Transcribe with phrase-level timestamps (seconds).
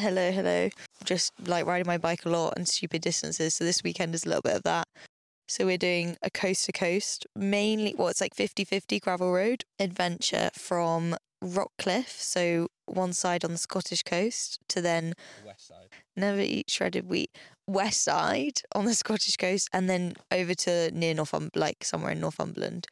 [0.00, 0.70] Hello, hello.
[1.04, 3.54] Just like riding my bike a lot and stupid distances.
[3.54, 4.88] So this weekend is a little bit of that.
[5.46, 9.64] So we're doing a coast to coast, mainly, well, it's like 50 50 gravel road
[9.78, 15.12] adventure from Rockcliffe, so one side on the Scottish coast, to then
[15.44, 15.88] West side.
[16.16, 17.36] never eat shredded wheat,
[17.66, 22.20] west side on the Scottish coast, and then over to near Northumberland, like somewhere in
[22.20, 22.86] Northumberland.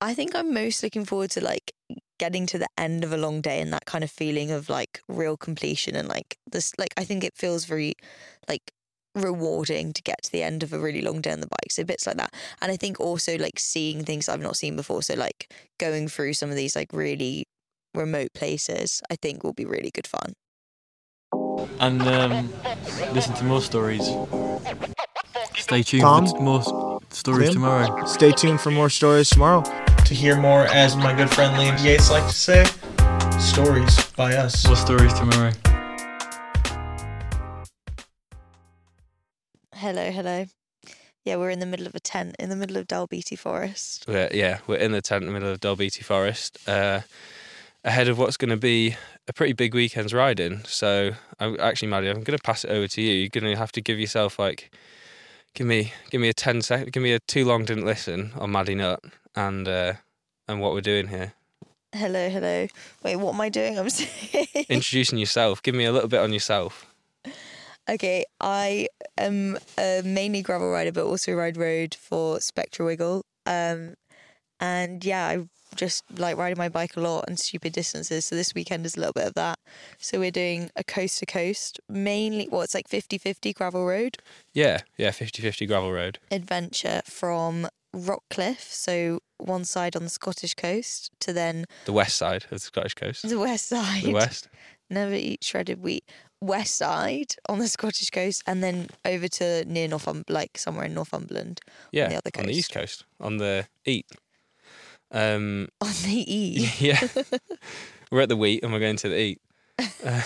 [0.00, 1.72] I think I'm most looking forward to like
[2.18, 5.00] getting to the end of a long day and that kind of feeling of like
[5.08, 7.94] real completion and like this like I think it feels very
[8.48, 8.72] like
[9.14, 11.70] rewarding to get to the end of a really long day on the bike.
[11.70, 12.32] So bits like that.
[12.60, 15.02] And I think also like seeing things I've not seen before.
[15.02, 17.46] So like going through some of these like really
[17.94, 20.34] remote places, I think will be really good fun.
[21.80, 22.50] and um,
[23.12, 24.08] listen to more stories.
[25.56, 26.26] Stay tuned Tom?
[26.26, 26.72] for t- more s-
[27.16, 27.54] stories Tim?
[27.54, 28.04] tomorrow.
[28.06, 29.62] Stay tuned for more stories tomorrow.
[30.04, 32.64] To hear more, as my good friend Liam Yates likes to say,
[33.38, 34.66] stories by us.
[34.66, 35.52] More stories tomorrow.
[39.74, 40.46] Hello, hello.
[41.24, 44.06] Yeah, we're in the middle of a tent in the middle of Dalbeattie Forest.
[44.08, 47.02] We're, yeah, we're in the tent in the middle of Dalbeattie Forest, uh,
[47.84, 48.96] ahead of what's going to be
[49.28, 50.62] a pretty big weekend's riding.
[50.64, 53.12] So, I, actually, Maddy, I'm going to pass it over to you.
[53.12, 54.74] You're going to have to give yourself like,
[55.54, 58.50] give me, give me a ten sec, give me a too long didn't listen on
[58.50, 59.00] Maddy Nutt
[59.38, 59.92] and uh,
[60.48, 61.32] and what we're doing here.
[61.94, 62.66] Hello, hello.
[63.02, 63.78] Wait, what am I doing?
[63.78, 64.46] I'm saying.
[64.68, 65.62] Introducing yourself.
[65.62, 66.86] Give me a little bit on yourself.
[67.88, 73.24] okay, I am a mainly gravel rider, but also ride road for Spectra Wiggle.
[73.46, 73.94] Um,
[74.60, 78.26] and yeah, I just like riding my bike a lot and stupid distances.
[78.26, 79.58] So this weekend is a little bit of that.
[79.98, 84.18] So we're doing a coast to coast, mainly, well, it's like 50 50 gravel road
[84.52, 86.18] Yeah, yeah, 50-50 gravel road.
[86.30, 92.44] adventure from Rockcliffe, so one side on the Scottish coast, to then The west side
[92.44, 93.28] of the Scottish coast.
[93.28, 94.02] the west side.
[94.04, 94.48] The west.
[94.90, 96.04] Never eat shredded wheat.
[96.40, 100.94] West side on the Scottish coast, and then over to near Northumberland, like somewhere in
[100.94, 101.60] Northumberland
[101.92, 103.00] Yeah, the other on the east coast.
[103.00, 104.06] coast, on the eat.
[105.10, 106.70] Um, on the E.
[106.78, 107.00] yeah,
[108.10, 109.40] we're at the wheat and we're going to the eat.
[110.04, 110.22] Uh,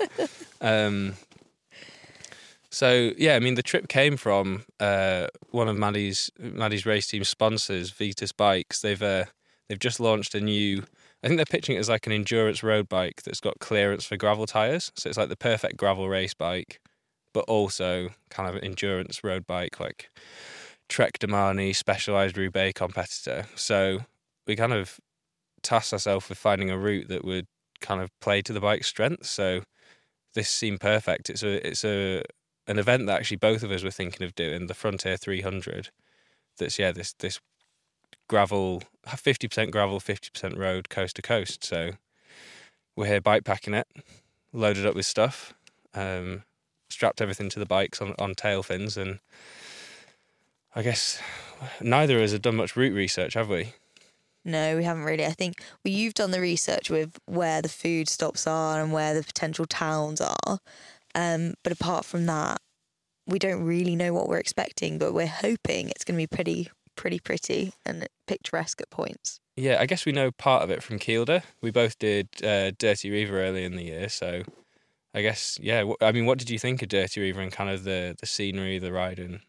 [0.60, 1.14] um,
[2.74, 7.22] so yeah, I mean the trip came from uh, one of Maddy's Maddy's race team
[7.22, 8.80] sponsors, Vitus Bikes.
[8.80, 9.26] They've uh,
[9.68, 10.82] they've just launched a new.
[11.22, 14.16] I think they're pitching it as like an endurance road bike that's got clearance for
[14.16, 14.92] gravel tires.
[14.96, 16.80] So it's like the perfect gravel race bike,
[17.32, 20.10] but also kind of an endurance road bike, like
[20.88, 23.46] Trek Domane specialized Roubaix competitor.
[23.54, 24.00] So
[24.46, 24.98] we kind of
[25.62, 27.46] tasked ourselves with finding a route that would
[27.80, 29.30] kind of play to the bike's strengths.
[29.30, 29.62] So
[30.34, 31.30] this seemed perfect.
[31.30, 32.22] It's a it's a
[32.66, 35.90] an event that actually both of us were thinking of doing, the Frontier 300.
[36.58, 37.40] That's yeah, this this
[38.28, 38.82] gravel,
[39.16, 41.64] fifty percent gravel, fifty percent road, coast to coast.
[41.64, 41.92] So
[42.96, 43.88] we're here bike packing it,
[44.52, 45.52] loaded up with stuff,
[45.94, 46.44] um,
[46.88, 49.18] strapped everything to the bikes on on tail fins, and
[50.74, 51.20] I guess
[51.80, 53.72] neither of us have done much route research, have we?
[54.44, 55.24] No, we haven't really.
[55.24, 59.14] I think well, you've done the research with where the food stops are and where
[59.14, 60.60] the potential towns are.
[61.14, 62.58] Um, but apart from that,
[63.26, 64.98] we don't really know what we're expecting.
[64.98, 69.40] But we're hoping it's going to be pretty, pretty pretty and picturesque at points.
[69.56, 71.42] Yeah, I guess we know part of it from Kielder.
[71.62, 74.42] We both did uh, Dirty Reiver early in the year, so
[75.14, 75.84] I guess yeah.
[76.00, 78.78] I mean, what did you think of Dirty Reiver and kind of the the scenery,
[78.78, 79.42] the riding?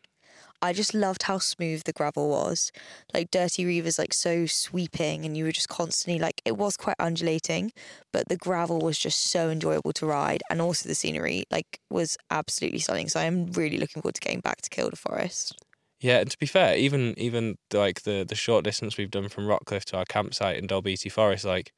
[0.61, 2.71] I just loved how smooth the gravel was.
[3.13, 6.95] Like Dirty Reiver's like so sweeping and you were just constantly like it was quite
[6.99, 7.71] undulating,
[8.11, 12.17] but the gravel was just so enjoyable to ride and also the scenery like was
[12.31, 13.09] absolutely stunning.
[13.09, 15.61] So I'm really looking forward to getting back to Kielder Forest.
[15.99, 19.47] Yeah, and to be fair, even even like the the short distance we've done from
[19.47, 21.73] Rockcliffe to our campsite in Dalbeattie Forest, like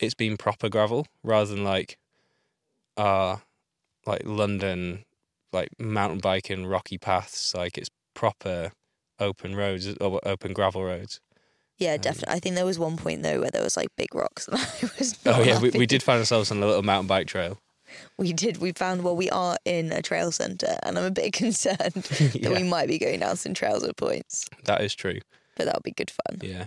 [0.00, 1.98] it's been proper gravel rather than like
[2.96, 3.42] our
[4.06, 5.04] like London
[5.52, 7.54] like mountain biking rocky paths.
[7.54, 8.72] Like it's proper
[9.20, 11.20] open roads or open gravel roads.
[11.78, 12.34] Yeah, Um, definitely.
[12.34, 14.90] I think there was one point though where there was like big rocks and I
[14.98, 17.58] was Oh yeah, we, we did find ourselves on a little mountain bike trail.
[18.18, 18.56] We did.
[18.56, 22.52] We found well we are in a trail centre and I'm a bit concerned that
[22.54, 24.46] we might be going down some trails at points.
[24.64, 25.20] that is true.
[25.56, 26.40] But that'll be good fun.
[26.42, 26.66] Yeah.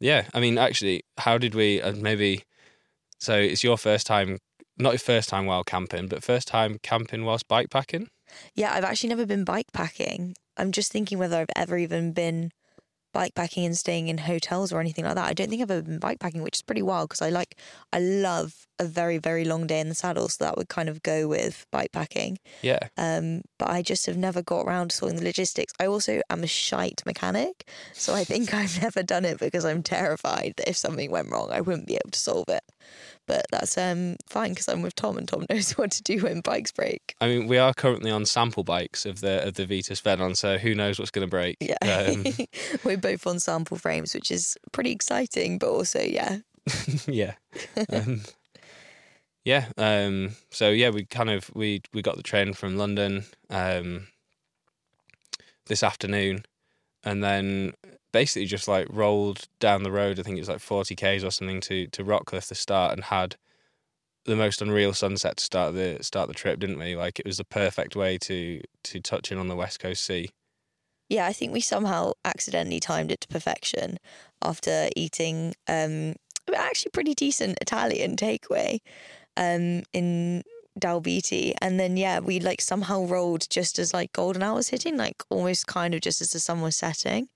[0.00, 0.26] Yeah.
[0.32, 2.42] I mean, actually, how did we, uh, maybe,
[3.20, 4.38] so it's your first time,
[4.78, 8.08] not your first time while camping, but first time camping whilst bike packing?
[8.54, 10.34] Yeah, I've actually never been bike packing.
[10.60, 12.52] I'm just thinking whether I've ever even been
[13.14, 15.28] bikepacking and staying in hotels or anything like that.
[15.28, 17.58] I don't think I've ever been bikepacking, which is pretty wild because I like,
[17.92, 20.28] I love a very, very long day in the saddle.
[20.28, 22.38] So that would kind of go with bike packing.
[22.62, 22.80] Yeah.
[22.96, 25.72] Um, but I just have never got around to sorting the logistics.
[25.78, 27.68] I also am a shite mechanic.
[27.92, 31.50] So I think I've never done it because I'm terrified that if something went wrong,
[31.52, 32.64] I wouldn't be able to solve it.
[33.26, 36.40] but that's um fine because I'm with Tom and Tom knows what to do when
[36.40, 37.14] bikes break.
[37.20, 40.58] I mean, we are currently on sample bikes of the of the Vitus Venon, so
[40.58, 41.58] who knows what's going to break?
[41.60, 42.24] Yeah, Um,
[42.84, 46.38] we're both on sample frames, which is pretty exciting, but also yeah,
[47.06, 47.34] yeah.
[47.92, 48.22] Um,
[49.44, 49.66] yeah.
[49.76, 54.08] Um, so yeah, we kind of we we got the train from London um,
[55.66, 56.44] this afternoon,
[57.04, 57.72] and then
[58.12, 60.18] basically just like rolled down the road.
[60.18, 63.04] I think it was like forty k's or something to to Rockcliffe to start, and
[63.04, 63.36] had
[64.26, 66.96] the most unreal sunset to start the start the trip, didn't we?
[66.96, 70.30] Like it was the perfect way to to touch in on the West Coast Sea.
[71.08, 71.26] yeah.
[71.26, 73.98] I think we somehow accidentally timed it to perfection
[74.42, 76.14] after eating um
[76.54, 78.80] actually pretty decent Italian takeaway
[79.40, 80.44] um in
[80.78, 84.96] Dalbeattie, and then yeah, we like somehow rolled just as like golden hour was hitting,
[84.96, 87.28] like almost kind of just as the sun was setting.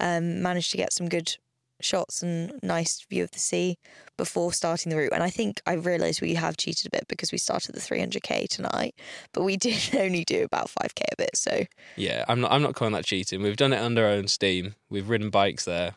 [0.00, 1.36] Um, managed to get some good
[1.80, 3.76] shots and nice view of the sea
[4.16, 5.12] before starting the route.
[5.12, 8.48] And I think I realised we have cheated a bit because we started the 300k
[8.48, 8.94] tonight,
[9.32, 11.36] but we did only do about 5k of it.
[11.36, 11.64] So
[11.96, 12.52] Yeah, I'm not.
[12.52, 13.42] I'm not calling that cheating.
[13.42, 14.74] We've done it under our own steam.
[14.90, 15.94] We've ridden bikes there.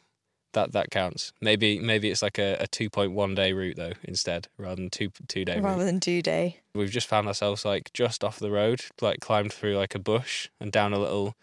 [0.54, 1.34] That that counts.
[1.42, 4.90] Maybe maybe it's like a, a two point one day route though instead rather than
[4.90, 5.64] two two day route.
[5.64, 9.52] rather than two day, We've just found ourselves like just off the road, like climbed
[9.54, 11.36] through like a bush and down a little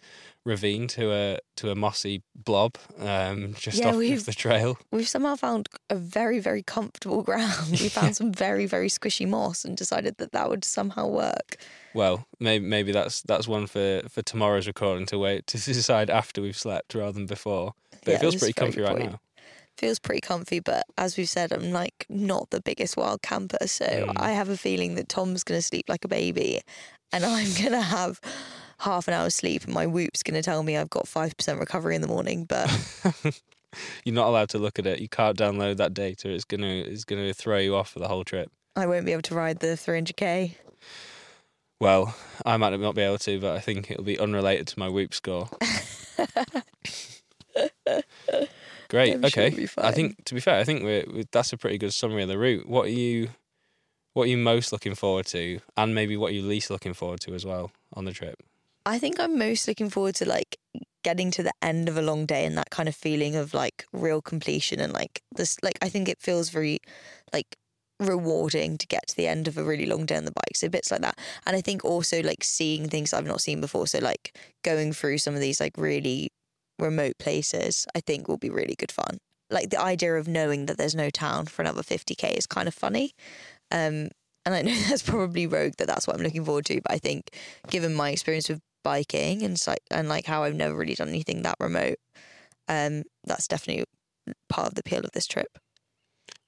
[0.45, 4.79] ravine to a to a mossy blob, um, just Yeah, off we've- of the trail.
[4.91, 7.71] we've somehow found a very, very comfortable ground.
[7.71, 11.57] We found some very, very squishy moss and decided that that would somehow work.
[11.95, 16.43] Well, maybe maybe that's that's one for for tomorrow's recording to wait to decide after
[16.43, 17.75] we've slept rather than before.
[18.05, 19.11] But Yeah, it feels pretty comfy right point.
[19.13, 19.21] now.
[19.77, 23.85] feels pretty comfy, but as we've said, I'm like not the biggest wild camper, so
[23.87, 24.13] Mm.
[24.21, 26.61] I have a feeling that Tom's gonna sleep like a baby,
[27.13, 28.21] and I'm gonna have
[28.79, 31.97] half an hour's sleep, and my whoop's gonna tell me I've got five percent recovery
[31.97, 32.45] in the morning.
[32.45, 32.71] But
[34.05, 35.01] You're not allowed to look at it.
[35.01, 36.31] You can't download that data.
[36.31, 38.53] It's gonna it's gonna throw you off for the whole trip.
[38.77, 40.55] I won't be able to ride the 300k.
[41.81, 42.15] Well,
[42.47, 45.13] I might not be able to, but I think it'll be unrelated to my Whoop
[45.13, 45.49] score.
[48.95, 49.15] Great.
[49.15, 49.67] I'm okay.
[49.79, 52.29] I think to be fair, I think we're, we that's a pretty good summary of
[52.29, 52.69] the route.
[52.69, 53.31] What are you
[54.13, 57.19] what are you most looking forward to and maybe what are you least looking forward
[57.23, 58.41] to as well on the trip?
[58.87, 60.59] I think I'm most looking forward to like
[61.03, 63.85] getting to the end of a long day and that kind of feeling of like
[63.93, 66.79] real completion and like this like I think it feels very
[67.33, 67.57] like
[67.99, 70.55] rewarding to get to the end of a really long day on the bike.
[70.55, 71.19] So bits like that.
[71.47, 73.89] And I think also like seeing things I've not seen before.
[73.89, 76.31] So like going through some of these like really
[76.79, 79.19] remote places, I think will be really good fun.
[79.51, 82.75] Like the idea of knowing that there's no town for another 50k is kind of
[82.75, 83.13] funny.
[83.71, 84.11] Um,
[84.47, 86.81] and I know that's probably rogue that that's what I'm looking forward to.
[86.81, 87.31] But I think
[87.69, 91.43] given my experience with biking and like and like how I've never really done anything
[91.43, 91.97] that remote,
[92.69, 93.85] um, that's definitely
[94.49, 95.59] part of the appeal of this trip.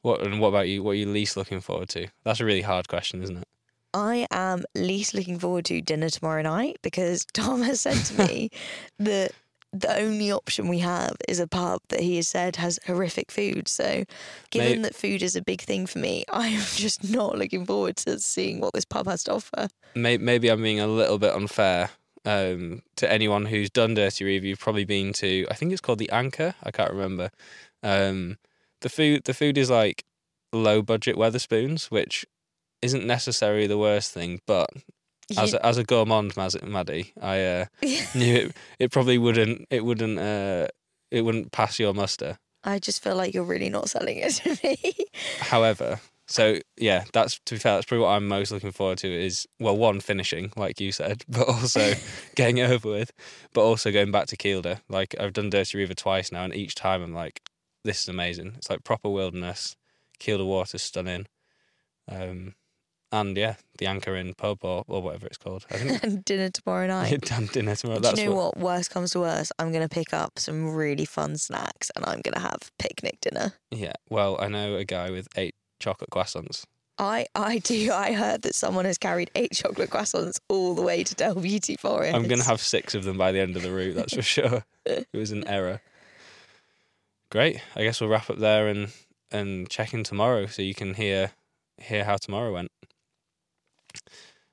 [0.03, 0.83] What and what about you?
[0.83, 2.09] What are you least looking forward to?
[2.25, 3.49] That's a really hard question, isn't it?
[3.93, 8.51] I am least looking forward to dinner tomorrow night because Tom has said to me
[8.99, 9.33] that
[9.81, 13.69] the only option we have is a pub that he has said has horrific food.
[13.69, 14.05] So,
[14.51, 17.65] given Mate- that food is a big thing for me, I am just not looking
[17.67, 19.69] forward to seeing what this pub has to offer.
[19.95, 21.91] May- Maybe I'm being a little bit unfair
[22.25, 24.47] um, to anyone who's done Dirty Reiver.
[24.47, 25.47] You've probably been to.
[25.51, 26.55] I think it's called the Anchor.
[26.63, 27.31] I can't remember.
[27.83, 28.39] Um,
[28.81, 29.25] the food.
[29.25, 30.05] The food is like
[30.53, 32.25] low budget Wetherspoons, which
[32.83, 34.69] isn't necessarily the worst thing, but
[35.37, 37.65] as a, as a gourmand, Maddy, I uh,
[38.15, 38.57] knew it.
[38.79, 39.67] It probably wouldn't.
[39.71, 40.19] It wouldn't.
[40.19, 40.69] Uh,
[41.11, 42.39] it wouldn't pass your muster.
[42.65, 44.93] I just feel like you're really not selling it to me.
[45.41, 49.09] However, so yeah, that's to be fair, that's probably what I'm most looking forward to
[49.09, 51.95] is well, one finishing, like you said, but also
[52.35, 53.13] getting it over with,
[53.53, 54.81] but also going back to Kielder.
[54.89, 57.41] Like I've done Dirty Reiver twice now, and each time I'm like,
[57.85, 58.55] this is amazing.
[58.57, 59.77] It's like proper wilderness.
[60.19, 61.27] Kielder water's stunning.
[62.09, 62.55] Um,
[63.13, 65.67] and yeah, the Anchor in pub or, or whatever it's called.
[65.71, 67.21] I think and dinner tomorrow night.
[67.23, 68.01] damn dinner tomorrow.
[68.01, 68.65] Do you know what, what?
[68.65, 72.41] Worst comes to worst, I'm gonna pick up some really fun snacks and I'm gonna
[72.41, 73.55] have picnic dinner.
[73.71, 73.95] Yeah.
[74.11, 76.65] Well, I know a guy with eight chocolate croissants.
[76.99, 77.93] I I do.
[77.93, 82.15] I heard that someone has carried eight chocolate croissants all the way to Dalbeattie Forest.
[82.15, 83.95] I'm gonna have six of them by the end of the route.
[83.95, 84.65] That's for sure.
[84.87, 85.83] it was an error.
[87.31, 87.61] Great.
[87.75, 88.93] I guess we'll wrap up there and
[89.31, 91.33] and check in tomorrow so you can hear
[91.79, 92.71] hear how tomorrow went.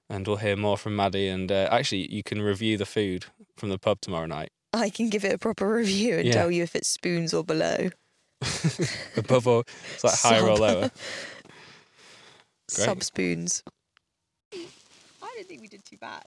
[0.09, 1.27] And we'll hear more from Maddy.
[1.27, 3.25] And uh, actually, you can review the food
[3.57, 4.49] from the pub tomorrow night.
[4.73, 6.33] I can give it a proper review and Yeah.
[6.33, 7.89] tell you if it's spoons or below.
[9.17, 10.59] Above all, it's like higher or Sub.
[10.59, 10.91] lower.
[12.75, 12.85] Great.
[12.85, 13.63] Sub spoons.
[14.53, 16.21] I don't think we did too bad.